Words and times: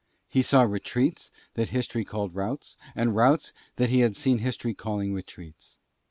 He 0.27 0.41
saw 0.41 0.63
retreats 0.63 1.29
that 1.53 1.69
History 1.69 2.03
called 2.03 2.33
routs, 2.33 2.75
and 2.95 3.15
routs 3.15 3.53
that 3.75 3.91
he 3.91 3.99
had 3.99 4.15
seen 4.15 4.39
History 4.39 4.73
calling 4.73 5.13
retreats. 5.13 5.77